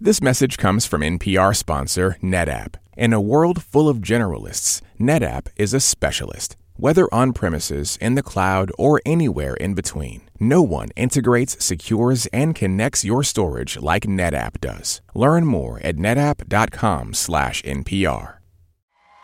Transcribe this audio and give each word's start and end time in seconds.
This 0.00 0.22
message 0.22 0.58
comes 0.58 0.86
from 0.86 1.00
NPR 1.00 1.56
sponsor 1.56 2.18
NetApp. 2.22 2.76
In 2.96 3.12
a 3.12 3.20
world 3.20 3.64
full 3.64 3.88
of 3.88 3.96
generalists, 3.96 4.80
NetApp 5.00 5.48
is 5.56 5.74
a 5.74 5.80
specialist. 5.80 6.56
Whether 6.76 7.12
on 7.12 7.32
premises, 7.32 7.98
in 8.00 8.14
the 8.14 8.22
cloud, 8.22 8.70
or 8.78 9.00
anywhere 9.04 9.54
in 9.54 9.74
between, 9.74 10.20
no 10.38 10.62
one 10.62 10.90
integrates, 10.94 11.64
secures, 11.64 12.26
and 12.26 12.54
connects 12.54 13.04
your 13.04 13.24
storage 13.24 13.76
like 13.80 14.04
NetApp 14.04 14.60
does. 14.60 15.00
Learn 15.16 15.44
more 15.44 15.80
at 15.80 15.96
netapp.com/npr. 15.96 18.34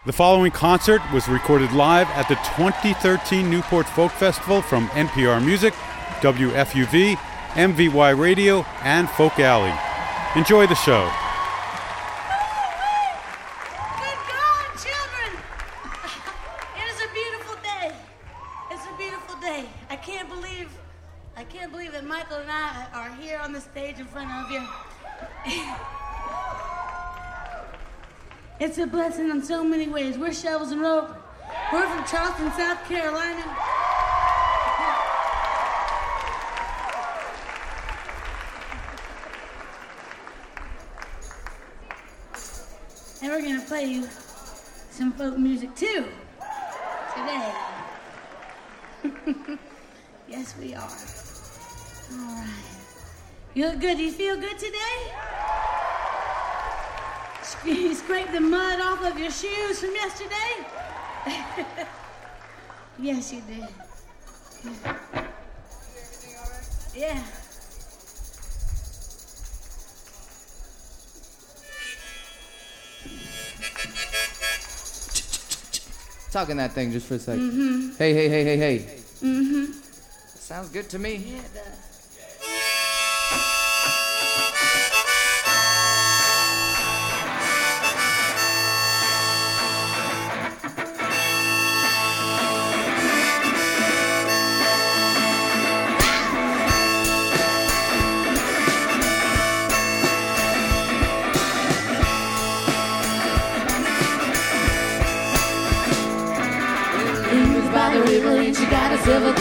The 0.06 0.12
following 0.12 0.50
concert 0.50 1.02
was 1.12 1.29
recorded 1.29 1.70
live 1.70 2.09
at 2.09 2.27
the 2.27 2.34
2013 2.34 3.48
Newport 3.48 3.86
Folk 3.86 4.11
Festival 4.11 4.61
from 4.61 4.88
NPR 4.88 5.38
Music, 5.38 5.72
WFUV, 6.20 7.16
MVY 7.54 8.18
Radio, 8.18 8.66
and 8.82 9.09
Folk 9.11 9.38
Alley. 9.38 9.72
Enjoy 10.37 10.66
the 10.66 10.75
show. 10.75 11.09
Good 14.01 14.19
God, 14.27 14.66
children! 14.83 15.30
It 16.77 16.87
is 16.91 17.01
a 17.01 17.09
beautiful 17.15 17.55
day. 17.62 17.95
It's 18.73 18.84
a 18.84 18.97
beautiful 18.98 19.37
day. 19.41 19.66
I 19.91 19.95
can't 19.95 20.28
believe, 20.28 20.70
I 21.37 21.45
can't 21.45 21.70
believe 21.70 21.92
that 21.92 22.05
Michael 22.05 22.39
and 22.39 22.51
I 22.51 22.89
are 22.95 23.15
here 23.15 23.39
on 23.39 23.52
the 23.52 23.61
stage 23.61 24.01
in 24.01 24.06
front 24.06 24.28
of 24.33 24.51
you. 24.51 24.66
It's 28.59 28.78
a 28.78 28.89
blessing 28.89 29.30
in 29.30 29.41
so 29.41 29.62
many 29.62 29.87
ways. 29.87 30.19
We're 30.19 30.33
Shovels 30.34 30.73
and 30.73 30.80
Rope. 30.80 31.11
We're 31.73 31.87
from 31.87 32.05
Charleston, 32.06 32.51
South 32.53 32.84
Carolina. 32.89 33.45
And 43.24 43.33
we're 43.33 43.41
gonna 43.41 43.62
play 43.62 43.87
you 43.87 44.06
some 44.91 45.11
folk 45.12 45.39
music 45.39 45.75
too 45.75 46.05
today. 47.17 47.55
yes, 50.28 50.55
we 50.61 50.75
are. 50.75 50.83
All 50.83 52.34
right. 52.36 52.48
You 53.55 53.69
look 53.69 53.80
good. 53.80 53.97
Do 53.97 54.05
you 54.05 54.12
feel 54.12 54.36
good 54.36 54.58
today? 54.58 54.98
You 57.64 57.95
scraped 58.02 58.33
the 58.33 58.42
mud 58.42 58.80
off 58.80 59.02
of 59.02 59.19
your 59.19 59.30
shoes 59.30 59.78
from 59.80 59.95
yesterday? 59.95 60.67
yes, 62.98 63.33
you 63.33 63.41
did. 63.48 63.69
Yeah. 66.95 67.22
Talking 76.31 76.57
that 76.57 76.73
thing 76.73 76.91
just 76.91 77.07
for 77.07 77.15
a 77.15 77.19
2nd 77.19 77.97
Hey, 77.97 78.12
hey, 78.12 78.29
hey, 78.29 78.45
hey, 78.45 78.57
hey. 78.57 78.79
Mm-hmm. 79.23 79.73
Sounds 80.34 80.69
good 80.70 80.89
to 80.91 80.98
me. 80.98 81.15
Yeah, 81.15 81.39
it 81.39 81.55
does. 81.55 81.83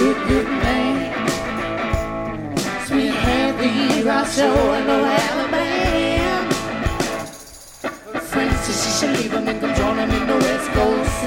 Good, 0.04 0.28
good 0.28 0.48
man. 0.48 0.98
Sweet 2.86 3.16
rock 4.06 4.28
show 4.28 4.56
and 4.78 4.88
no. 4.88 4.98
Friends 8.32 8.60
said 8.66 8.78
she 8.82 8.92
should 8.98 9.14
leave 9.18 9.32
him 9.32 9.48
and 9.48 9.60
come 9.62 9.74
join 9.76 9.98
him 9.98 10.10
in 10.10 10.28
the 10.28 10.38
West 10.46 10.70
Coast. 10.76 11.24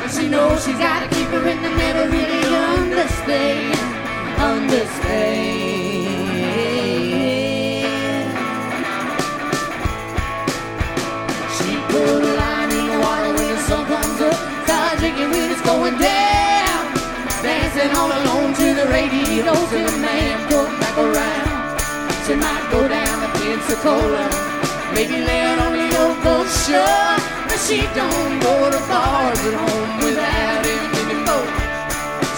But 0.00 0.10
she 0.10 0.28
knows 0.28 0.64
she's 0.64 0.78
gotta 0.78 1.08
keep 1.14 1.28
her 1.28 1.48
in 1.52 1.62
the 1.62 1.70
never 1.70 2.04
really 2.10 2.42
understand. 2.76 3.78
Understand. 4.38 5.73
Radio 19.34 19.54
till 19.68 19.86
the 19.86 19.98
man 19.98 20.48
come 20.48 20.80
back 20.80 20.96
around. 20.96 21.80
She 22.26 22.34
might 22.34 22.68
go 22.70 22.86
down 22.86 23.20
to 23.22 23.38
Pensacola, 23.38 24.30
maybe 24.94 25.24
land 25.24 25.60
on 25.60 25.72
the 25.72 25.88
Oakland 25.98 26.50
shore. 26.62 27.16
But 27.48 27.58
she 27.66 27.82
don't 27.98 28.40
go 28.40 28.70
to 28.70 28.78
bars 28.88 29.40
at 29.40 29.54
home 29.54 29.98
without 30.04 30.64
him 30.64 30.84
anymore. 31.02 31.50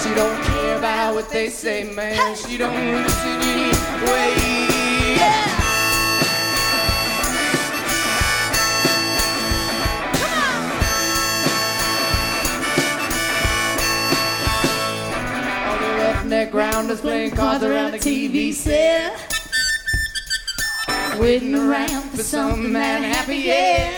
She 0.03 0.15
don't 0.15 0.43
care 0.45 0.79
about 0.79 1.15
what 1.15 1.29
they 1.29 1.49
say, 1.51 1.85
man. 1.85 2.35
She 2.35 2.57
don't 2.57 2.75
listen 2.75 3.41
anyway. 3.43 4.35
Yeah. 5.19 5.66
Roughneck 16.57 16.75
rounders 16.75 17.01
playing 17.01 17.31
cards 17.33 17.63
around 17.63 17.93
the 17.93 17.99
TV 17.99 18.53
set. 18.53 19.13
Waiting 21.19 21.55
around 21.55 22.11
for 22.11 22.23
something 22.23 22.73
that 22.73 23.03
happy, 23.03 23.37
yeah. 23.37 23.93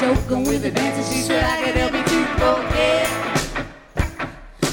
Joking 0.00 0.44
with 0.44 0.62
the 0.62 0.70
dancer, 0.70 1.12
she 1.12 1.20
said 1.20 1.42
I 1.42 1.64
could 1.64 1.74
help 1.74 1.92
me 1.92 2.02
to 2.02 2.24
forget. 2.40 3.08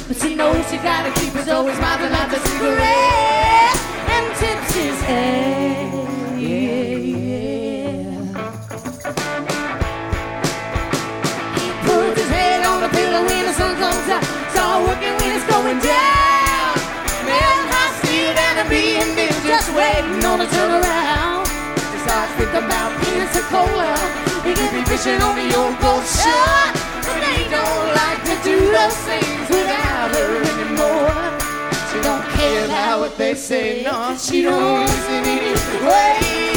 But 0.08 0.18
she 0.18 0.36
knows 0.36 0.70
she 0.70 0.78
gotta 0.78 1.12
keep 1.20 1.34
his 1.34 1.50
always 1.50 1.78
smiling 1.78 2.14
out 2.14 2.30
the 2.30 2.40
cigarette 2.40 3.78
and 4.10 4.36
tips 4.38 4.76
his 4.76 5.02
head. 5.02 5.53
About 22.56 22.92
Pensacola. 23.02 23.94
He 24.46 24.54
could 24.54 24.72
be 24.72 24.84
fishing 24.86 25.22
on 25.22 25.36
the 25.36 25.56
old 25.58 25.80
Gulf 25.80 26.06
Shore. 26.22 26.72
But 27.02 27.20
they 27.26 27.50
don't 27.50 27.88
like 28.02 28.22
to 28.30 28.36
do 28.44 28.58
those 28.72 28.98
things 29.10 29.50
without 29.50 30.14
her 30.16 30.32
anymore. 30.54 31.14
She 31.90 32.02
don't 32.02 32.24
care 32.38 32.66
about 32.66 33.00
what 33.00 33.18
they 33.18 33.34
say, 33.34 33.84
no, 33.84 34.16
she 34.18 34.44
don't 34.44 34.86
listen 34.86 35.24
anyway. 35.26 36.53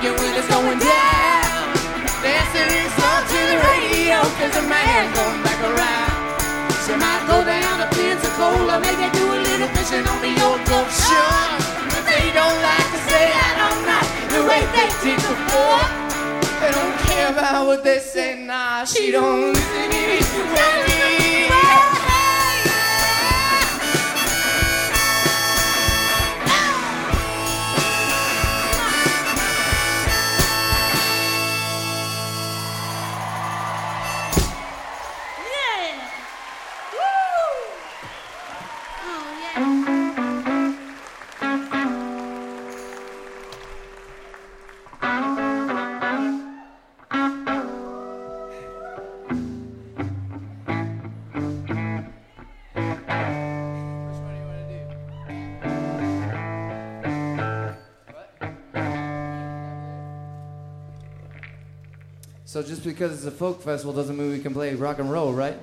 Drinking 0.00 0.22
when 0.22 0.34
it's 0.38 0.48
going 0.48 0.78
down. 0.78 1.74
Dancing 2.22 2.90
stuff 2.94 3.22
to 3.30 3.40
the 3.50 3.58
radio, 3.66 4.22
the 4.54 4.64
man 4.68 5.12
come 5.14 5.42
back 5.42 5.60
around. 5.62 6.14
She 6.86 6.94
might 6.94 7.24
go 7.26 7.44
down 7.44 7.78
to 7.80 7.86
Pensacola, 7.94 8.80
maybe 8.80 9.10
do 9.16 9.24
a 9.32 9.38
little 9.38 9.68
fishing 9.74 10.06
on 10.06 10.20
the 10.22 10.34
old 10.42 10.62
Gulf 10.66 10.90
Shore. 11.06 11.50
But 11.90 12.04
they 12.06 12.30
don't 12.32 12.58
like 12.62 12.88
to 12.94 13.00
say 13.10 13.24
I 13.32 13.50
don't 13.60 13.78
the 14.34 14.42
way 14.46 14.62
they 14.74 14.88
did 15.02 15.18
before. 15.18 15.84
They 16.60 16.70
don't 16.72 16.96
care 17.06 17.28
about 17.30 17.66
what 17.66 17.84
they 17.84 17.98
say, 17.98 18.44
nah, 18.44 18.84
she 18.84 19.10
don't 19.10 19.52
listen 19.52 19.92
anyway. 19.92 20.28
So 62.58 62.64
just 62.64 62.82
because 62.82 63.12
it's 63.12 63.24
a 63.24 63.30
folk 63.30 63.62
festival 63.62 63.92
doesn't 63.92 64.16
mean 64.16 64.32
we 64.32 64.40
can 64.40 64.52
play 64.52 64.74
rock 64.74 64.98
and 64.98 65.08
roll, 65.12 65.32
right? 65.32 65.56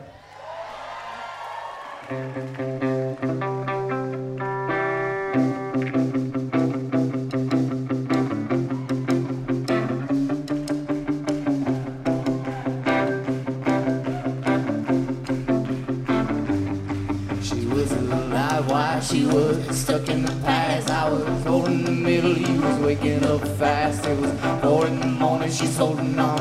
She 17.44 17.66
was 17.66 17.92
alive 17.92 18.72
while 18.72 19.02
she 19.02 19.26
was 19.26 19.78
stuck 19.78 20.08
in 20.08 20.24
the 20.24 20.32
past. 20.46 20.90
I 20.90 21.10
was 21.10 21.44
holding 21.44 21.84
the 21.84 21.92
middle, 21.92 22.38
you 22.38 22.62
was 22.62 22.78
waking 22.78 23.26
up 23.26 23.46
fast. 23.58 24.06
It 24.06 24.18
was 24.18 24.32
four 24.62 24.88
in 24.88 25.02
the 25.02 25.08
morning, 25.08 25.52
she's 25.52 25.76
holding 25.76 26.18
on 26.18 26.35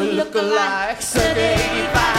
we 0.00 0.12
look 0.12 0.34
alike. 0.34 1.02
Circa 1.02 1.38
85. 1.38 2.09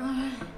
up. 0.00 0.53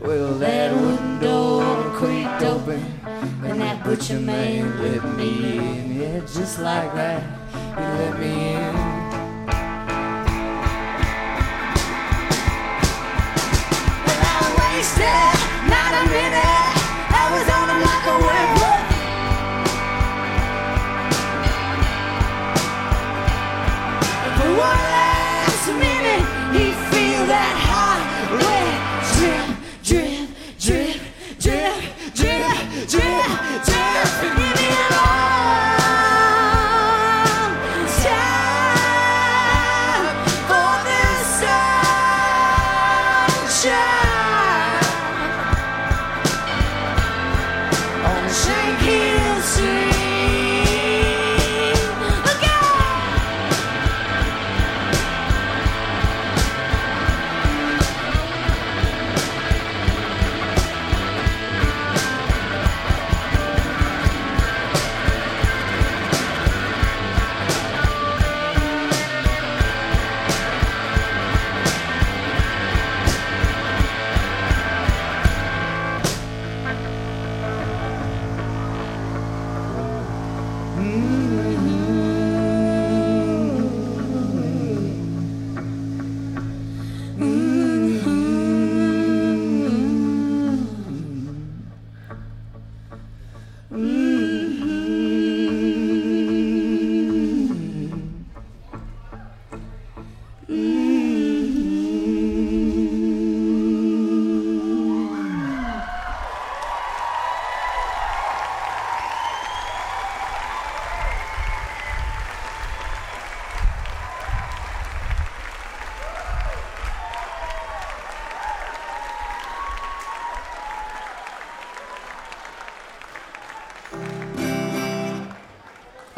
Well, 0.00 0.32
that 0.38 0.72
wooden 0.74 1.18
door 1.20 1.62
creaked 1.92 2.42
open, 2.42 2.82
and 3.44 3.60
that 3.60 3.84
butcher 3.84 4.18
man 4.18 4.82
let 4.82 5.04
me 5.16 5.58
in. 5.58 6.00
Yeah, 6.00 6.20
just 6.20 6.58
like 6.58 6.94
that, 6.94 7.22
he 7.52 7.82
let 7.82 8.18
me 8.18 8.54
in. 8.54 8.74
Well, 14.06 14.22
I 14.24 14.46
Wasted, 14.58 15.68
not 15.68 15.92
a 15.92 16.08
minute. 16.08 16.59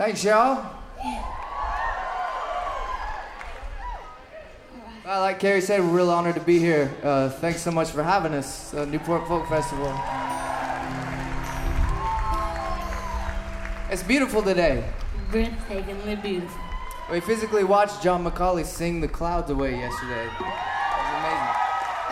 Thanks, 0.03 0.25
y'all. 0.25 0.67
Yeah. 0.99 1.23
Well, 5.05 5.21
like 5.21 5.39
Cary 5.39 5.61
said, 5.61 5.79
we're 5.79 5.91
real 5.91 6.11
honored 6.11 6.35
to 6.35 6.41
be 6.41 6.59
here. 6.59 6.93
Uh, 7.05 7.29
thanks 7.29 7.61
so 7.61 7.71
much 7.71 7.91
for 7.91 8.03
having 8.03 8.35
us, 8.35 8.75
uh, 8.75 8.85
Newport 8.85 9.29
Folk 9.29 9.49
Festival. 9.49 9.87
It's 13.93 14.03
beautiful 14.03 14.43
today. 14.43 14.83
Breathtakingly 15.31 16.21
beautiful. 16.21 16.61
We 17.13 17.21
physically 17.21 17.63
watched 17.63 18.03
John 18.03 18.25
McCauley 18.25 18.65
sing 18.65 19.01
the 19.01 19.07
clouds 19.07 19.51
away 19.53 19.77
yesterday. 19.77 20.29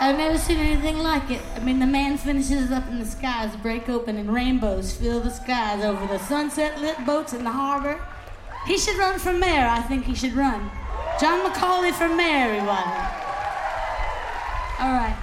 I've 0.01 0.17
never 0.17 0.35
seen 0.35 0.57
anything 0.57 0.97
like 0.97 1.29
it. 1.29 1.41
I 1.55 1.59
mean, 1.59 1.77
the 1.77 1.85
man 1.85 2.17
finishes 2.17 2.71
up 2.71 2.87
in 2.87 2.97
the 2.97 3.05
skies 3.05 3.55
break 3.57 3.87
open 3.87 4.17
and 4.17 4.33
rainbows 4.33 4.93
fill 4.93 5.19
the 5.19 5.29
skies 5.29 5.83
over 5.83 6.07
the 6.07 6.17
sunset 6.17 6.81
lit 6.81 7.05
boats 7.05 7.33
in 7.33 7.43
the 7.43 7.51
harbor. 7.51 8.03
He 8.65 8.79
should 8.79 8.97
run 8.97 9.19
for 9.19 9.31
mayor. 9.31 9.67
I 9.67 9.81
think 9.81 10.05
he 10.05 10.15
should 10.15 10.33
run. 10.33 10.71
John 11.19 11.47
McCauley 11.47 11.93
for 11.93 12.09
mayor, 12.09 12.47
everybody. 12.47 12.89
All 14.79 14.91
right, 14.91 15.15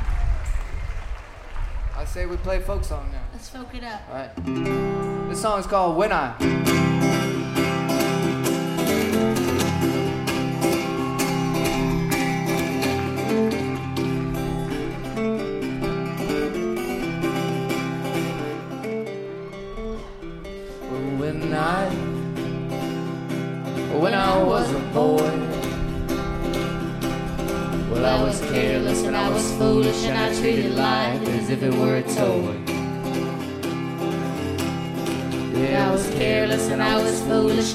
I 1.97 2.05
say 2.05 2.27
we 2.27 2.37
play 2.37 2.61
folk 2.61 2.85
song 2.85 3.11
now. 3.11 3.23
let's 3.33 3.49
folk 3.49 3.75
it 3.75 3.83
up. 3.83 4.01
All 4.09 4.15
right. 4.15 5.29
This 5.29 5.43
song 5.43 5.59
is 5.59 5.67
called 5.67 5.97
When 5.97 6.13
I. 6.13 6.88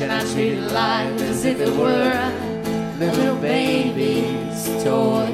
and 0.01 0.11
I 0.11 0.21
treated 0.33 0.71
life 0.71 1.21
as 1.21 1.45
if 1.45 1.59
it 1.59 1.69
were 1.77 2.11
a 2.11 2.95
little 2.97 3.35
baby's 3.35 4.65
toy. 4.83 5.29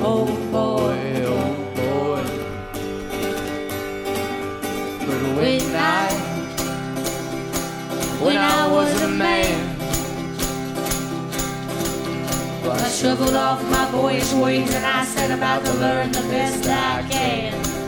Oh 0.00 0.26
boy, 0.50 0.98
oh 1.26 1.54
boy. 1.76 2.24
But 5.06 5.22
when 5.36 5.62
I, 5.76 6.12
when 8.22 8.36
I 8.38 8.68
was 8.72 9.02
a 9.02 9.08
man, 9.08 9.76
I 12.64 12.88
shoveled 12.88 13.34
off 13.34 13.62
my 13.70 13.90
boyish 13.90 14.32
ways 14.32 14.74
and 14.74 14.86
I 14.86 15.04
set 15.04 15.30
about 15.30 15.64
to 15.64 15.74
learn 15.74 16.10
the 16.10 16.22
best 16.30 16.66
I 16.68 17.06
can. 17.10 17.81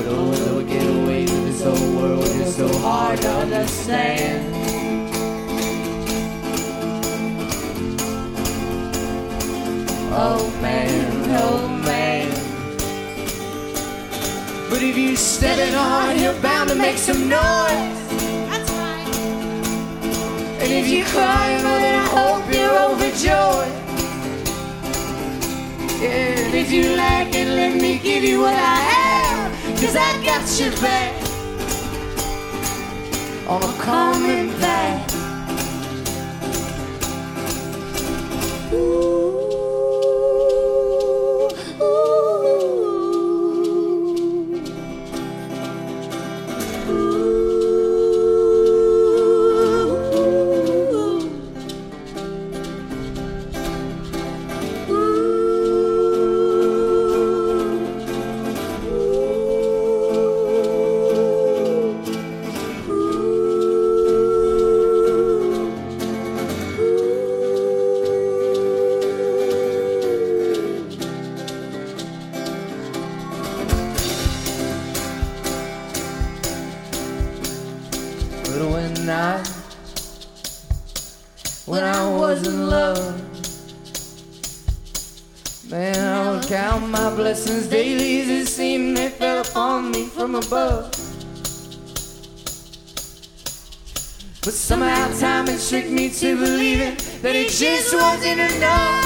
But 0.00 0.08
oh, 0.12 0.60
I 0.60 0.62
get 0.62 0.86
away 0.86 1.22
with 1.24 1.44
this 1.44 1.62
whole 1.62 1.94
world 1.94 2.24
is 2.24 2.56
so 2.56 2.68
hard 2.78 3.20
to 3.20 3.28
understand. 3.28 4.54
Oh 10.10 10.50
man, 10.62 11.30
oh 11.38 11.68
man. 11.84 12.30
But 14.70 14.82
if 14.82 14.96
you 14.96 15.16
step 15.16 15.58
it 15.58 15.74
hard, 15.74 16.16
you're 16.16 16.40
bound 16.40 16.70
to 16.70 16.76
make 16.76 16.96
some 16.96 17.28
noise. 17.28 18.08
That's 18.48 18.70
right. 18.70 19.06
And 20.62 20.72
if 20.72 20.88
you 20.88 21.04
cry, 21.04 21.60
well, 21.62 21.78
then 21.78 21.94
I 21.94 22.06
hope 22.16 22.50
you're 22.50 22.78
overjoyed. 22.88 23.74
Yeah, 26.00 26.40
and 26.40 26.54
if 26.54 26.72
you 26.72 26.96
like 26.96 27.34
it, 27.34 27.48
let 27.48 27.78
me 27.78 27.98
give 27.98 28.24
you 28.24 28.40
what 28.40 28.54
I 28.54 28.76
have. 28.76 28.99
Cause 29.80 29.96
I 29.96 30.22
got 30.22 30.60
your 30.60 30.72
back 30.82 31.14
on 33.48 33.62
a 33.62 33.72
coming 33.80 34.50
back. 34.60 35.10
Ooh, 38.74 39.19
just 97.58 97.92
wasn't 97.94 98.40
enough. 98.40 99.04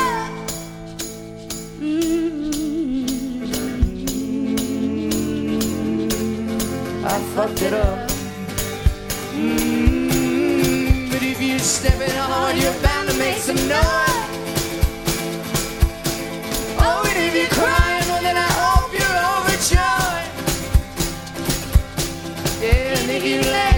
I 7.07 7.19
fucked 7.35 7.63
it 7.63 7.73
up. 7.73 8.11
Mm, 9.33 11.11
but 11.11 11.23
if 11.23 11.41
you 11.41 11.59
step 11.59 11.99
it 12.01 12.13
hard, 12.13 12.57
you're 12.57 12.73
bound 12.83 13.09
to 13.09 13.15
make 13.17 13.39
some 13.39 13.57
noise. 13.57 14.29
Oh, 16.81 17.03
and 17.09 17.19
if 17.25 17.35
you're 17.35 17.49
crying, 17.49 18.09
well, 18.09 18.23
then 18.23 18.37
I 18.37 18.49
hope 18.61 18.93
you're 18.93 19.21
overjoyed. 19.39 20.29
Yeah, 22.63 22.99
and 23.01 23.11
if 23.11 23.25
you 23.25 23.41
like, 23.51 23.74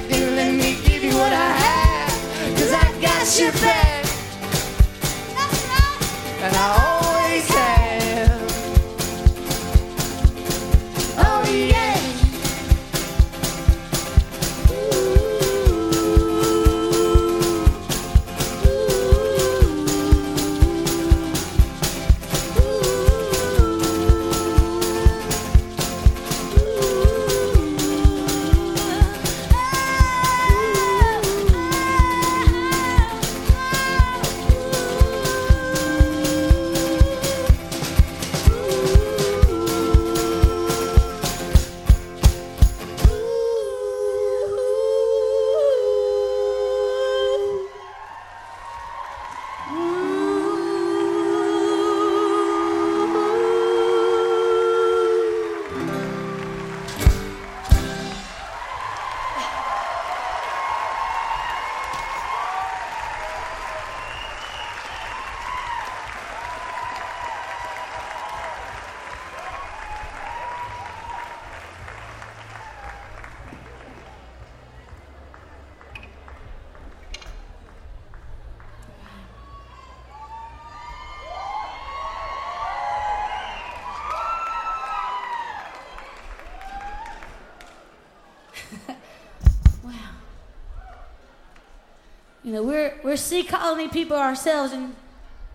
you 92.46 92.52
know, 92.52 92.62
we're 92.62 92.94
we're 93.02 93.16
sea 93.16 93.42
colony 93.42 93.88
people 93.88 94.16
ourselves, 94.16 94.72
and 94.72 94.94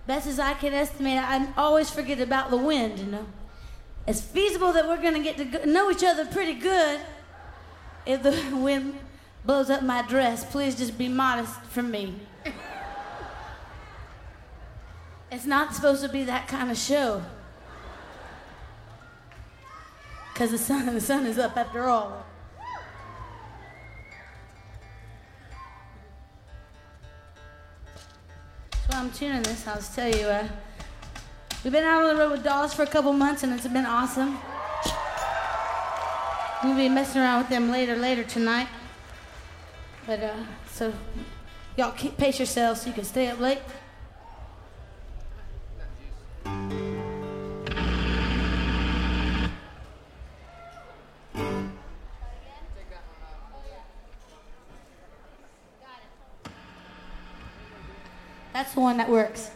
best 0.08 0.28
as 0.28 0.40
I 0.40 0.54
can 0.54 0.74
estimate, 0.74 1.18
I 1.18 1.48
always 1.56 1.90
forget 1.90 2.20
about 2.20 2.52
the 2.52 2.58
wind. 2.58 3.00
You 3.00 3.06
know, 3.06 3.26
it's 4.06 4.20
feasible 4.20 4.74
that 4.74 4.86
we're 4.86 5.02
gonna 5.02 5.24
get 5.24 5.38
to 5.38 5.66
know 5.66 5.90
each 5.90 6.04
other 6.04 6.26
pretty 6.26 6.56
good 6.56 7.00
if 8.06 8.22
the 8.22 8.38
wind 8.58 9.00
blows 9.46 9.70
up 9.70 9.84
my 9.84 10.02
dress. 10.02 10.44
Please 10.44 10.76
just 10.76 10.98
be 10.98 11.08
modest 11.08 11.62
for 11.62 11.82
me. 11.82 12.20
It's 15.32 15.46
not 15.46 15.74
supposed 15.74 16.04
to 16.04 16.10
be 16.10 16.26
that 16.26 16.50
kind 16.50 16.70
of 16.70 16.78
show. 16.78 17.24
Because 20.34 20.52
the 20.52 20.58
sun, 20.58 20.94
the 20.94 21.00
sun 21.00 21.26
is 21.26 21.38
up 21.38 21.56
after 21.56 21.88
all. 21.88 22.26
Why 28.92 29.00
I'm 29.00 29.12
tuning 29.12 29.42
this. 29.44 29.66
I'll 29.68 29.82
tell 29.82 30.10
you. 30.10 30.28
Uh, 30.28 30.48
we've 31.64 31.72
been 31.72 31.86
out 31.86 32.04
on 32.04 32.14
the 32.14 32.22
road 32.22 32.32
with 32.32 32.44
Dolls 32.44 32.74
for 32.74 32.84
a 32.84 32.88
couple 32.88 33.14
months, 33.14 33.44
and 33.44 33.54
it's 33.54 33.66
been 33.66 33.86
awesome. 33.86 34.38
We'll 36.62 36.76
be 36.76 36.90
messing 36.90 37.22
around 37.22 37.40
with 37.40 37.50
them 37.50 37.72
later, 37.72 37.96
later 37.96 38.24
tonight. 38.26 38.68
But 40.06 40.22
uh, 40.22 40.36
so 40.70 40.94
y'all 41.78 41.94
keep 41.94 42.18
pace 42.18 42.38
yourselves 42.38 42.82
so 42.82 42.88
you 42.88 42.94
can 42.94 43.06
stay 43.06 43.28
up 43.28 43.40
late. 43.40 43.60
One 58.82 58.98
that 58.98 59.10
works. 59.10 59.52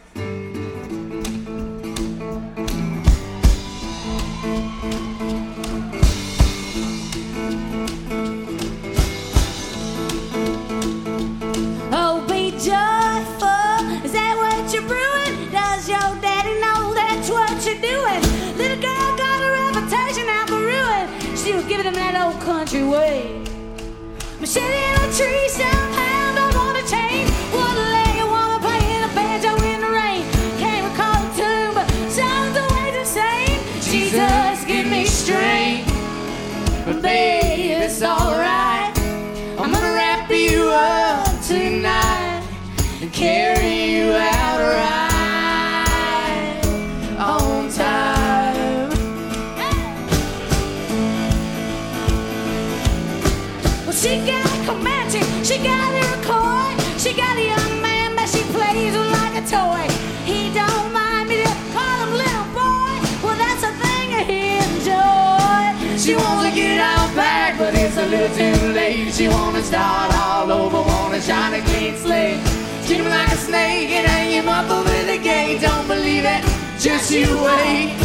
Too 68.30 68.74
late. 68.74 69.14
She 69.14 69.28
wanna 69.28 69.62
start 69.62 70.14
all 70.16 70.52
over, 70.52 70.82
wanna 70.82 71.22
shine 71.22 71.54
a 71.54 71.62
clean 71.62 71.96
slate. 71.98 72.40
Treat 72.86 73.00
him 73.00 73.10
like 73.10 73.32
a 73.32 73.38
snake 73.38 73.90
and 73.92 74.08
hang 74.08 74.32
him 74.32 74.50
up 74.50 74.70
over 74.70 75.04
the 75.06 75.18
gate. 75.18 75.62
Don't 75.62 75.88
believe 75.88 76.26
it, 76.26 76.44
just 76.80 77.12
you 77.12 77.28
wait. 77.44 77.96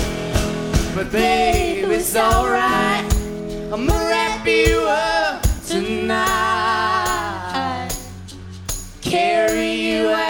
But 0.95 1.11
babe, 1.13 1.91
it's 1.91 2.17
alright. 2.17 3.05
I'm 3.73 3.87
gonna 3.87 4.09
wrap 4.11 4.47
you 4.47 4.85
up 4.87 5.43
tonight. 5.67 6.71
Carry 9.01 9.73
you 9.73 10.09
out 10.09 10.30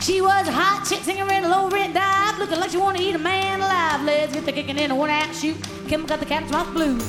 She 0.00 0.22
was 0.22 0.48
a 0.48 0.52
hot 0.52 0.86
chick 0.88 1.02
singing 1.04 1.28
in 1.28 1.44
a 1.44 1.48
low 1.48 1.68
rent 1.68 1.92
dive, 1.92 2.38
looking 2.38 2.58
like 2.58 2.70
she 2.70 2.78
wanna 2.78 3.00
eat 3.00 3.14
a 3.14 3.18
man 3.18 3.60
alive. 3.60 4.02
Let's 4.02 4.32
get 4.32 4.46
the 4.46 4.52
kicking 4.52 4.78
in 4.78 4.90
a 4.90 4.94
one 4.94 5.10
out 5.10 5.34
shoot. 5.34 5.56
Kim 5.88 6.06
got 6.06 6.20
the 6.20 6.26
captain's 6.26 6.52
mouth 6.52 6.72
blues. 6.72 7.04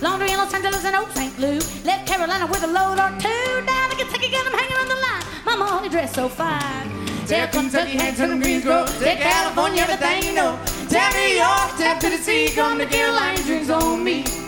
Laundry 0.00 0.30
in 0.30 0.38
Los 0.38 0.54
Angeles 0.54 0.84
and 0.84 0.94
Old 0.94 1.10
St. 1.10 1.36
Louis. 1.40 1.84
Left 1.84 2.06
Carolina 2.06 2.46
with 2.46 2.62
a 2.62 2.68
load 2.68 2.98
or 3.00 3.10
two. 3.18 3.66
Down 3.66 3.90
to 3.90 3.96
Kentucky, 3.96 4.30
got 4.30 4.46
'em 4.46 4.52
hanging 4.52 4.78
on 4.78 4.88
the 4.88 5.00
line. 5.06 5.24
Mama 5.44 5.76
only 5.76 5.88
dressed 5.88 6.14
so 6.14 6.28
fine. 6.28 6.86
Tell 7.26 7.48
Kentucky, 7.48 7.98
to 7.98 8.26
the 8.28 8.36
Greensboro. 8.36 8.86
Tell 8.86 9.16
California, 9.16 9.82
everything 9.82 10.22
you 10.22 10.34
know. 10.34 10.56
Tell 10.88 11.10
New 11.14 11.34
York, 11.42 11.76
tell 11.76 11.98
Tennessee, 11.98 12.50
come 12.54 12.78
to 12.78 12.86
Carolina, 12.86 13.42
drinks 13.42 13.68
on 13.68 14.04
me. 14.04 14.47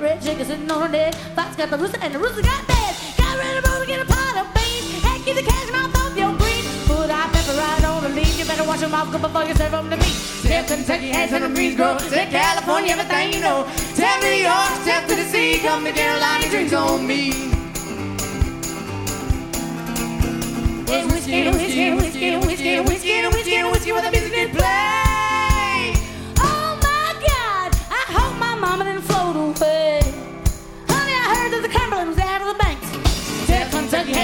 Red 0.00 0.22
chicken 0.22 0.44
sitting 0.44 0.70
on 0.70 0.82
her 0.82 0.88
dead. 0.88 1.14
Fox 1.34 1.56
got 1.56 1.70
the 1.70 1.78
rooster 1.78 1.98
and 2.00 2.14
the 2.14 2.18
rooster 2.18 2.42
got 2.42 2.66
dead. 2.66 2.94
Got 3.16 3.38
ready 3.38 3.60
to 3.60 3.86
get 3.86 4.00
a 4.00 4.06
pot 4.06 4.36
of 4.38 4.46
beans. 4.54 5.02
Heck, 5.02 5.24
get 5.24 5.36
the 5.36 5.42
cash 5.42 5.70
mouth 5.72 5.94
off 5.96 6.16
your 6.16 6.32
green. 6.38 6.64
Put 6.86 7.10
hot 7.10 7.32
pepper 7.32 7.56
right 7.58 7.84
on 7.84 8.02
the 8.04 8.10
leaf. 8.10 8.38
You 8.38 8.44
better 8.44 8.64
wash 8.64 8.82
off 8.82 9.10
good 9.10 9.22
before 9.22 9.44
you 9.44 9.54
serve 9.54 9.72
them 9.72 9.90
to 9.90 9.96
me. 9.96 10.10
Tell 10.42 10.64
Kentucky, 10.64 11.08
hang 11.08 11.28
to 11.28 11.38
the 11.40 11.52
Greensboro. 11.52 11.98
Tell 11.98 12.30
California, 12.30 12.92
everything 12.92 13.32
you 13.34 13.40
know. 13.40 13.66
Tell 13.94 14.20
New 14.20 14.38
York, 14.38 14.70
tell 14.84 15.02
Tennessee, 15.08 15.58
come 15.58 15.84
to 15.84 15.92
Carolina, 15.92 16.48
drinks 16.48 16.72
on 16.72 17.06
me. 17.06 17.30
It's 20.90 21.06
whiskey, 21.12 21.48
whiskey, 21.50 21.90
whiskey, 21.94 22.36
whiskey, 22.36 22.80
whiskey, 22.80 23.26
whiskey, 23.26 23.62
whiskey 23.62 23.92
with 23.92 24.04
a 24.04 24.10
music 24.10 24.52
play. 24.52 25.07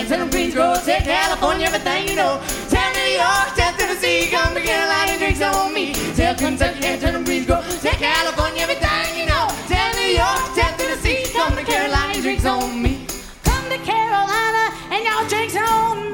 Kentucky, 0.05 0.21
hang 0.21 0.21
to 0.21 0.25
the 0.25 0.31
Greensboro. 0.31 0.75
Tell 0.85 1.01
California, 1.01 1.67
everything 1.67 2.09
you 2.09 2.17
know. 2.17 2.41
Tell 2.69 2.93
New 2.93 3.11
York, 3.17 3.55
tell 3.57 3.73
Tennessee, 3.73 4.29
come 4.31 4.55
to 4.55 4.61
Carolina, 4.61 5.19
drinks 5.19 5.43
on 5.43 5.73
me. 5.73 5.95
Tell 6.15 6.35
Kentucky, 6.35 6.85
hang 6.85 7.01
to 7.01 7.19
the 7.19 7.25
Greensboro. 7.25 7.63
Tell 7.81 7.95
California, 7.95 8.63
everything 8.63 9.19
you 9.19 9.27
know. 9.27 9.49
Tell 9.67 9.95
New 9.95 10.13
York, 10.13 10.55
tell 10.55 10.77
Tennessee, 10.77 11.25
come 11.33 11.57
to 11.57 11.65
Carolina, 11.65 12.21
drinks 12.21 12.45
on 12.45 12.83
me. 12.83 13.07
Come 13.45 13.65
to 13.71 13.79
Carolina 13.79 14.75
and 14.91 15.05
y'all 15.05 15.27
drinks 15.29 15.57
on 15.57 16.13
me. 16.13 16.14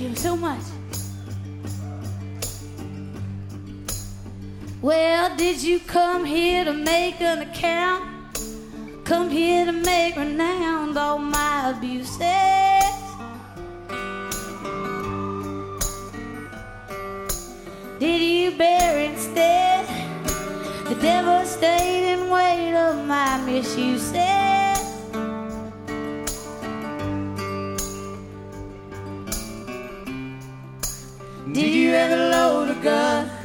you 0.00 0.14
so 0.14 0.34
much. 0.34 0.62
Well, 4.80 5.36
did 5.36 5.62
you 5.62 5.78
come 5.80 6.24
here 6.24 6.64
to 6.64 6.72
make 6.72 7.20
an 7.20 7.42
account? 7.42 8.04
Come 9.04 9.28
here 9.28 9.66
to 9.66 9.72
make 9.72 10.16
renowned 10.16 10.96
all 10.96 11.18
my 11.18 11.74
abuses. 11.76 12.20
Did 17.98 18.22
you 18.22 18.56
bear 18.56 19.00
instead 19.00 19.86
the 20.88 20.94
devastating 20.94 22.30
weight 22.30 22.74
of 22.74 23.06
my 23.06 23.44
misuses? 23.44 24.49
God. 32.82 33.39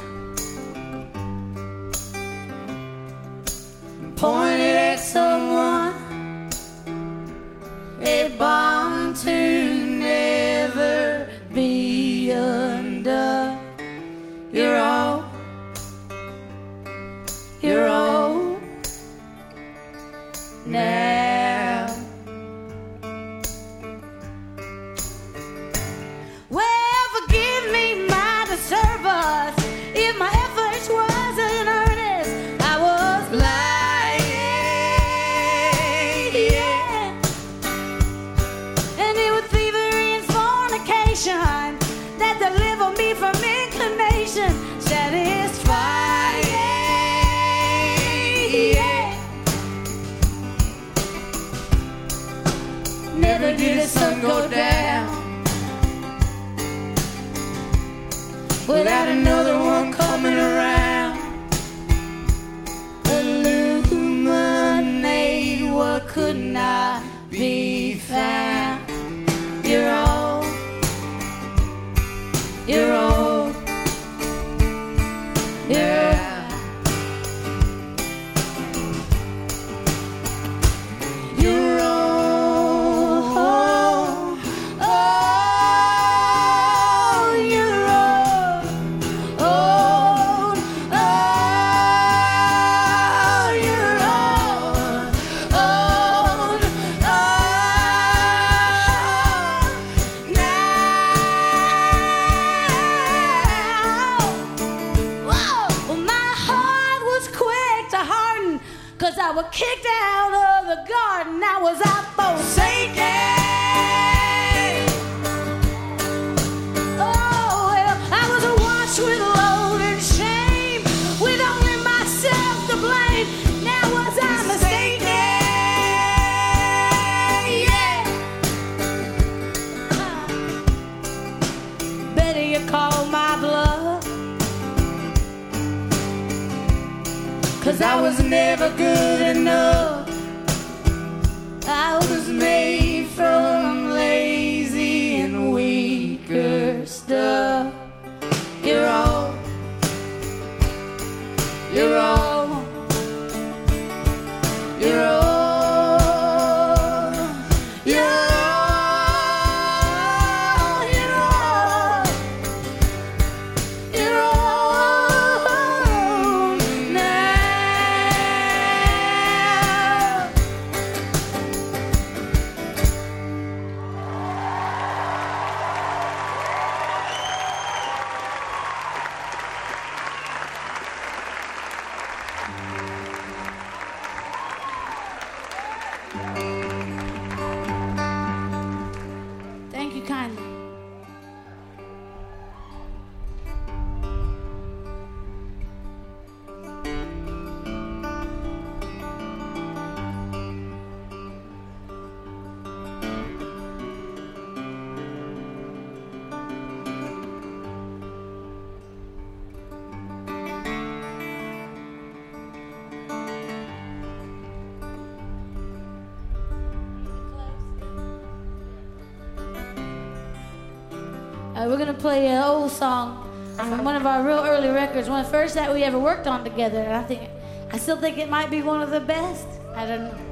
uh, 221.66 221.70
we're 221.70 221.78
gonna 221.78 221.94
play 221.94 222.28
an 222.28 222.44
old 222.44 222.72
song 222.72 223.22
from 223.56 223.84
one 223.84 223.96
of 223.96 224.06
our 224.06 224.24
real 224.24 224.40
early 224.40 224.70
records, 224.70 225.10
one 225.10 225.20
of 225.20 225.26
the 225.26 225.32
first 225.32 225.56
that 225.56 225.74
we 225.74 225.84
ever 225.84 225.98
worked 225.98 226.28
on 226.28 226.44
together. 226.44 226.80
And 226.80 226.94
I 226.94 227.04
think 227.04 227.30
I 227.72 227.78
still 227.78 227.98
think 227.98 228.18
it 228.18 228.30
might 228.30 228.50
be 228.50 228.62
one 228.62 228.82
of 228.82 228.92
the 228.92 229.00
best. 229.00 229.48
I 229.76 229.86
don't 229.86 230.04
know. 230.04 230.25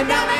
coming 0.00 0.08
down. 0.08 0.39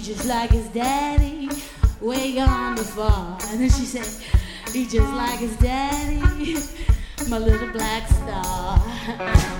you 0.00 0.14
just 0.14 0.26
like 0.26 0.50
his 0.50 0.66
daddy, 0.68 1.48
way 2.00 2.34
gone 2.34 2.76
far. 2.78 3.36
And 3.48 3.60
then 3.60 3.68
she 3.68 3.84
said, 3.84 4.06
He 4.72 4.86
just 4.86 5.12
like 5.12 5.38
his 5.38 5.54
daddy, 5.56 6.56
my 7.28 7.36
little 7.36 7.68
black 7.68 8.08
star. 8.08 8.78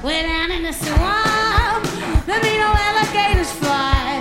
Way 0.02 0.22
down 0.22 0.50
in 0.50 0.62
the 0.62 0.72
swamp, 0.72 1.84
let 2.26 2.42
me 2.42 2.56
know 2.56 2.72
alligators 2.72 3.52
fly. 3.52 4.20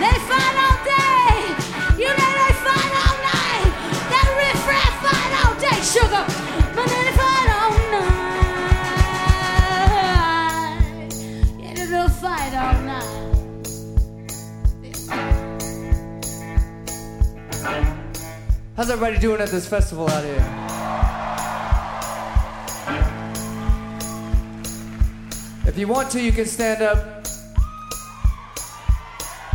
They 0.00 0.16
fight 0.26 0.56
all 0.66 0.78
day, 0.84 2.02
you 2.02 2.08
know 2.08 2.30
they 2.42 2.54
fight 2.66 2.92
all 3.04 3.16
night. 3.22 3.72
That 4.10 4.26
riff 4.38 4.66
raff 4.66 4.94
fight 5.04 5.32
all 5.44 5.54
day, 5.60 5.78
sugar. 5.84 6.37
How's 18.78 18.90
everybody 18.90 19.18
doing 19.18 19.40
at 19.40 19.48
this 19.48 19.66
festival 19.66 20.08
out 20.08 20.22
here? 20.22 20.36
If 25.66 25.76
you 25.76 25.88
want 25.88 26.12
to, 26.12 26.22
you 26.22 26.30
can 26.30 26.46
stand 26.46 26.80
up. 26.82 27.26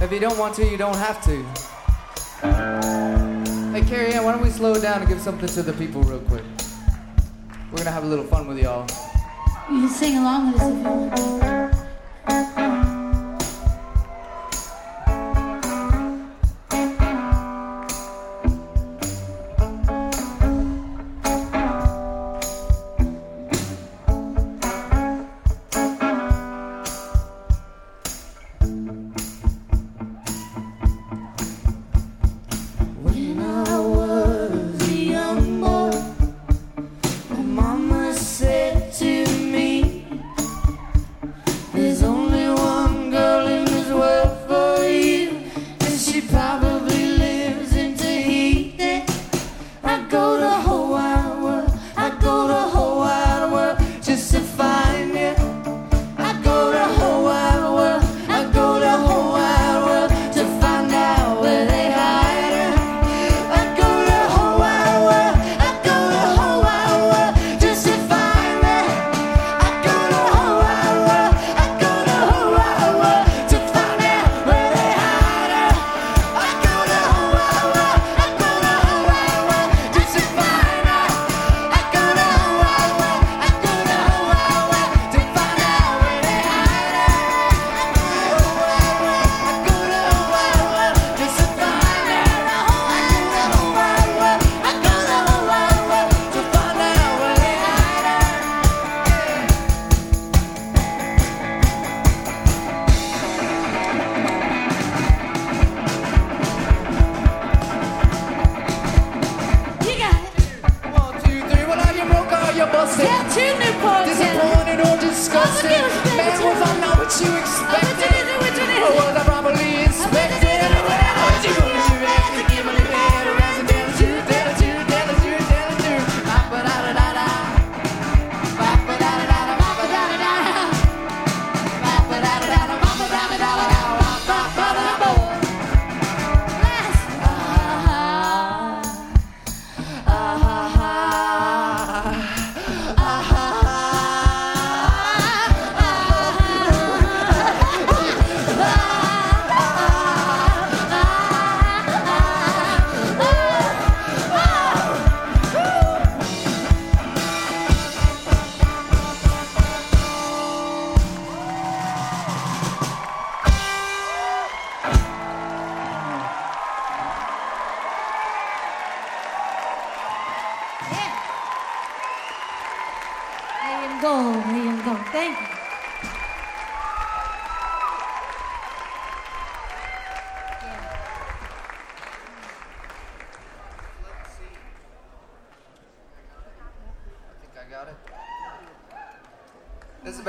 If 0.01 0.11
you 0.11 0.19
don't 0.19 0.37
want 0.37 0.55
to, 0.55 0.65
you 0.69 0.75
don't 0.75 0.97
have 0.97 1.23
to. 1.23 1.41
Hey, 3.71 3.85
Cary 3.87 4.11
why 4.19 4.33
don't 4.33 4.41
we 4.41 4.49
slow 4.49 4.77
down 4.77 4.99
and 4.99 5.07
give 5.07 5.21
something 5.21 5.47
to 5.47 5.63
the 5.63 5.71
people 5.71 6.03
real 6.03 6.19
quick? 6.19 6.43
We're 7.71 7.77
gonna 7.77 7.91
have 7.91 8.03
a 8.03 8.07
little 8.07 8.25
fun 8.25 8.45
with 8.45 8.59
y'all. 8.59 8.85
You 9.71 9.87
can 9.87 9.89
sing 9.89 10.17
along 10.17 10.51
with 10.51 10.61
us 10.61 10.69
if 10.69 10.77
you 10.79 10.83
want. 10.83 12.62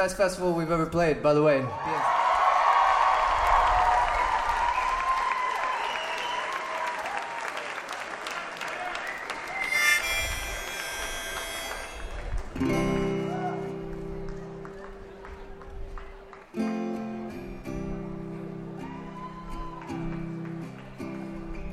best 0.04 0.18
festival 0.18 0.52
we've 0.52 0.70
ever 0.70 0.84
played, 0.84 1.22
by 1.22 1.32
the 1.32 1.42
way. 1.42 1.60
Yes. 1.60 2.04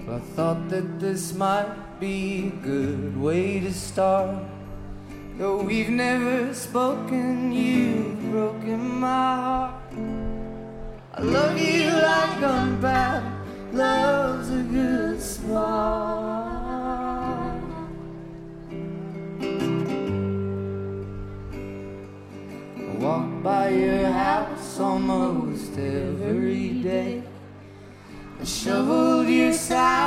I 0.08 0.20
thought 0.36 0.70
that 0.70 1.02
this 1.02 1.34
might 1.34 2.00
be 2.00 2.48
a 2.48 2.52
good 2.66 3.18
way 3.20 3.60
to 3.60 3.74
start 3.74 4.46
Though 5.42 5.64
we've 5.64 5.90
never 5.90 6.54
spoken, 6.54 7.52
you've 7.52 8.30
broken 8.30 9.00
my 9.00 9.36
heart. 9.46 9.92
I 11.16 11.22
love 11.24 11.58
you 11.58 11.90
like 11.90 12.80
bad 12.80 13.24
love's 13.74 14.52
a 14.52 14.62
good 14.62 15.20
spot. 15.20 15.60
I 22.78 22.96
walk 23.00 23.42
by 23.42 23.70
your 23.70 24.12
house 24.12 24.80
almost 24.80 25.76
every 25.76 26.84
day. 26.84 27.24
I 28.40 28.44
shoveled 28.44 29.28
your 29.28 29.54
side. 29.54 30.01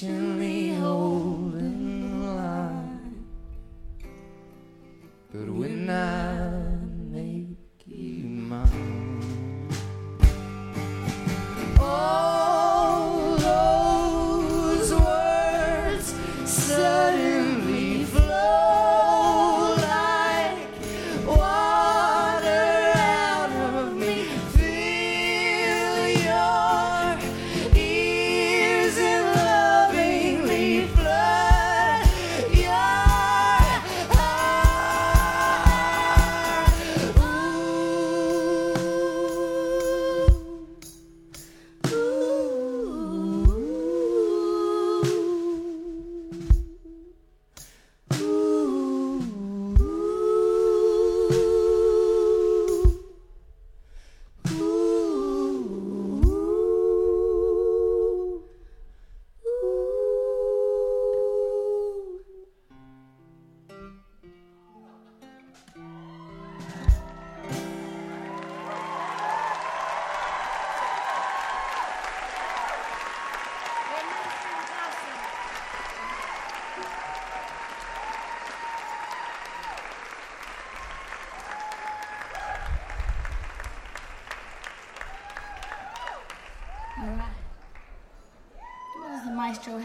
You. 0.00 0.31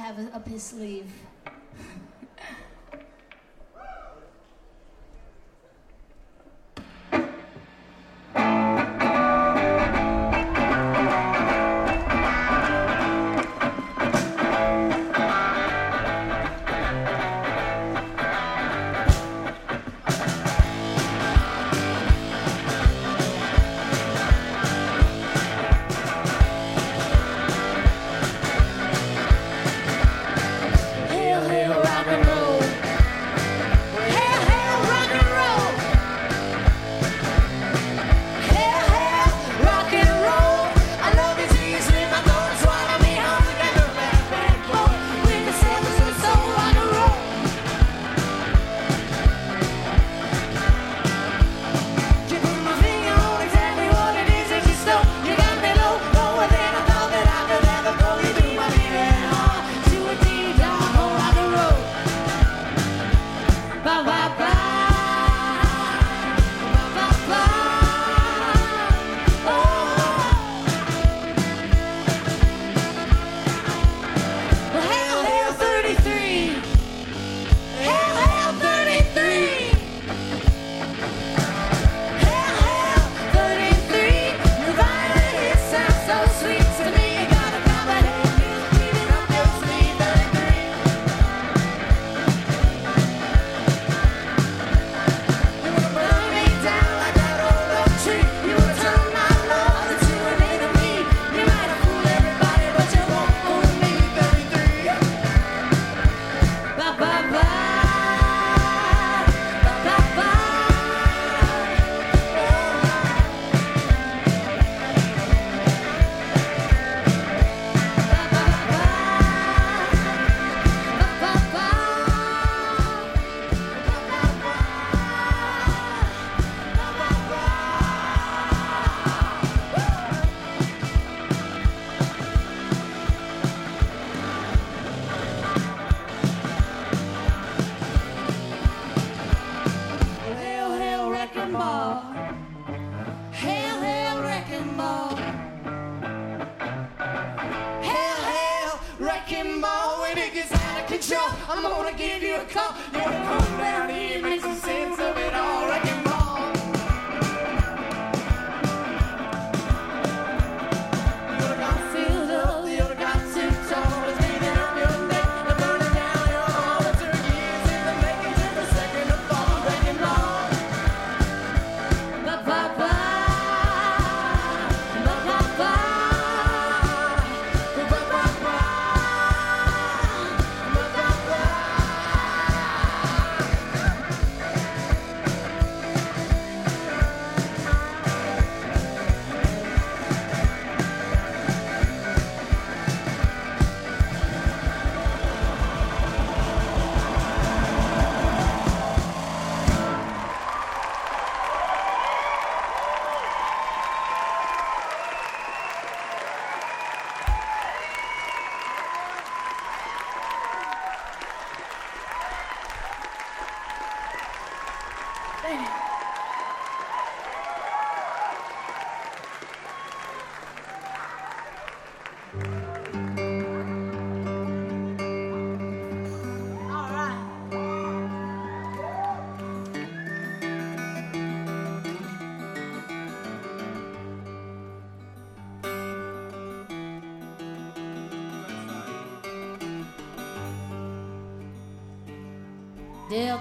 Have 0.07 0.33
up 0.33 0.47
his 0.47 0.63
sleeve? 0.63 1.11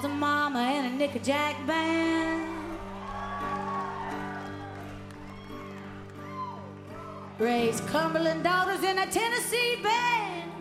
Delta 0.07 0.21
Mama 0.21 0.59
and 0.61 1.03
a 1.03 1.09
Nickajack 1.09 1.67
band. 1.67 2.79
Raised 7.39 7.85
Cumberland 7.89 8.45
daughters 8.45 8.85
in 8.85 8.99
a 8.99 9.07
Tennessee 9.07 9.79
band. 9.83 10.53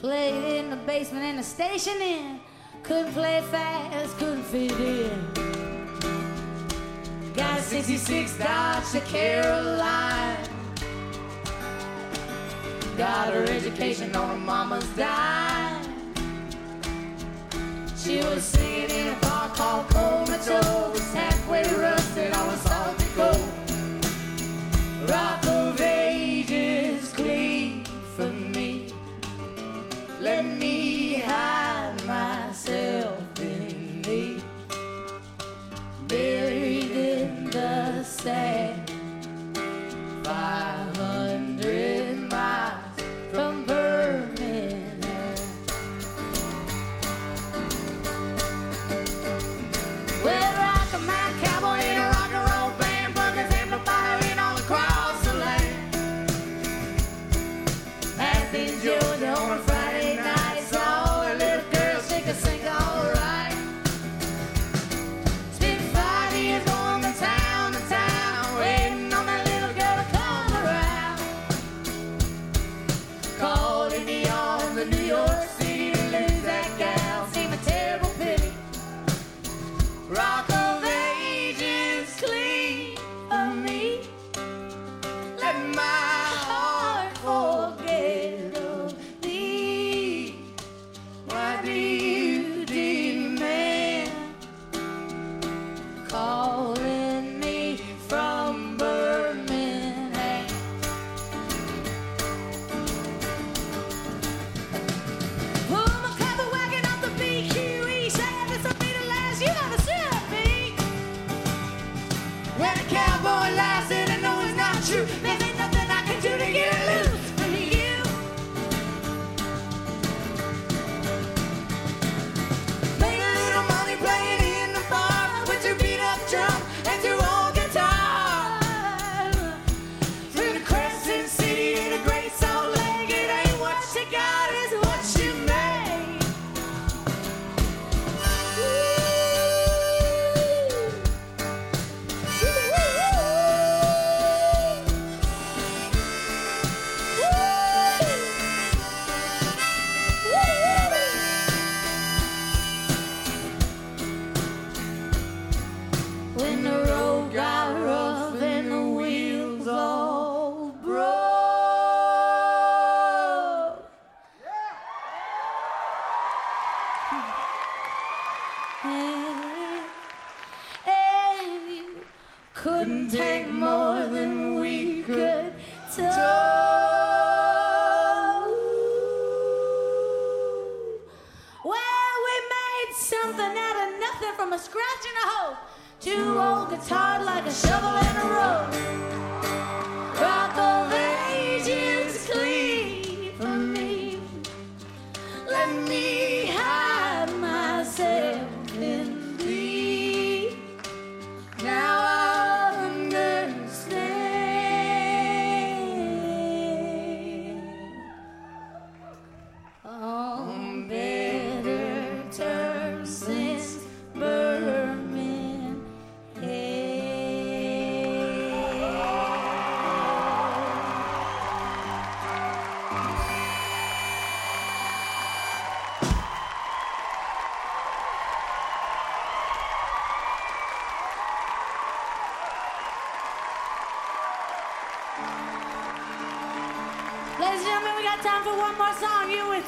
Played 0.00 0.58
in 0.58 0.70
the 0.70 0.76
basement 0.76 1.24
and 1.24 1.38
the 1.38 1.42
Station 1.42 2.00
Inn. 2.00 2.40
Couldn't 2.82 3.12
play 3.12 3.42
fast, 3.50 4.18
couldn't 4.18 4.42
fit 4.42 4.72
in. 4.72 5.32
Got 7.34 7.60
a 7.60 7.62
66 7.62 8.38
Dodge 8.38 8.90
to 8.90 9.00
Caroline. 9.00 10.48
Got 12.96 13.34
her 13.34 13.44
education 13.44 14.14
on 14.16 14.28
her 14.30 14.44
mama's 14.44 14.88
dime. 14.96 15.55
Was 18.26 18.44
singing 18.44 18.90
in 18.90 19.06
a 19.08 19.16
car 19.20 19.48
called 19.50 19.95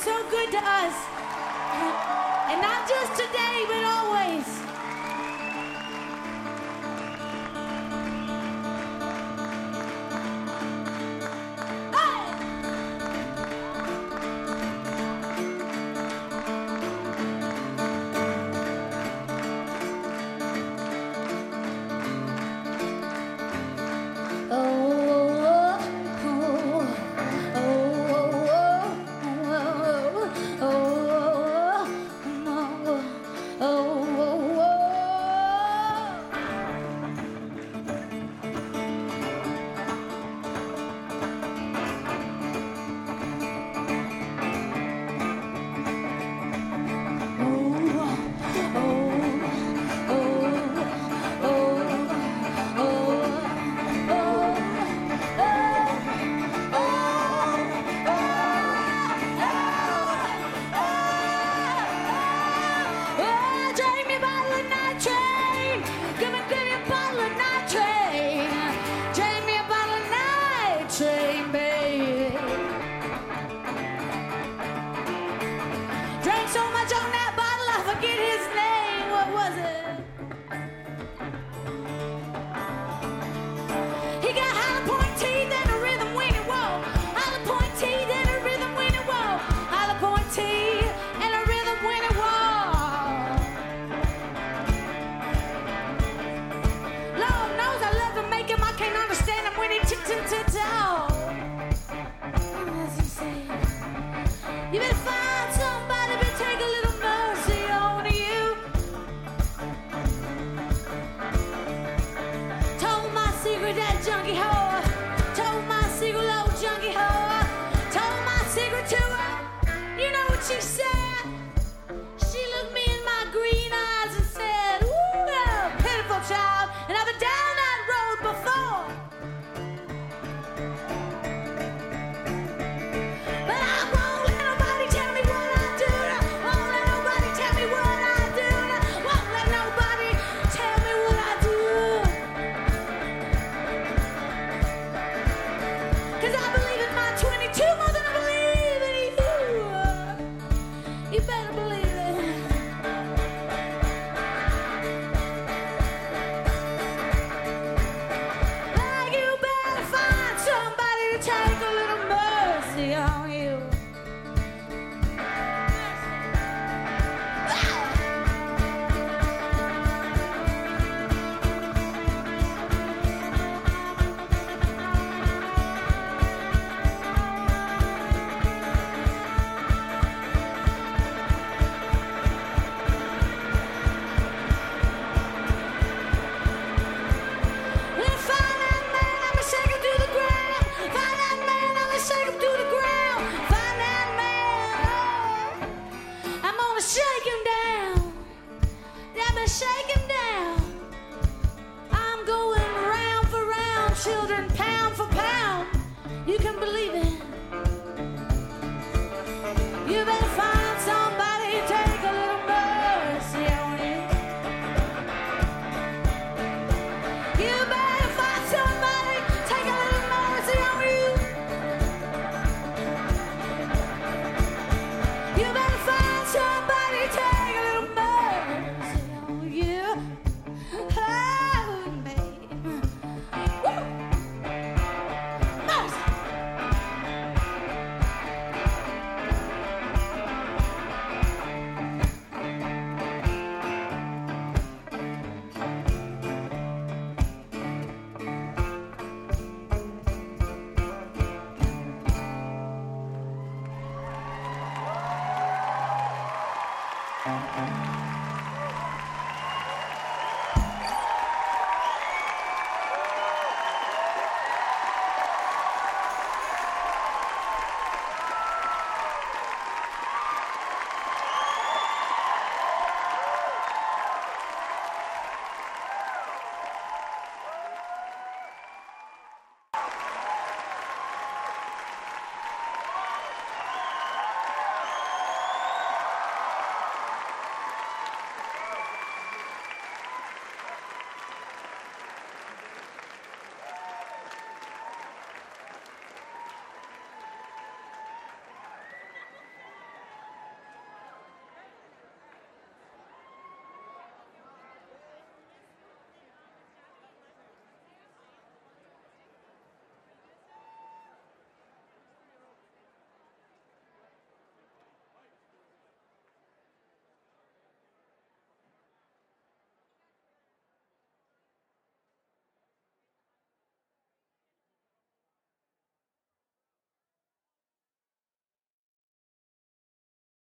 so 0.01 0.14
good 0.30 0.51
to 0.53 0.59
us. 0.62 0.94
And 2.51 2.62
not 2.62 2.86
just 2.88 3.12
today, 3.18 3.57